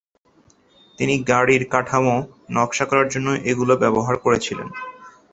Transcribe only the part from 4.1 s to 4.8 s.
করেছিলেন।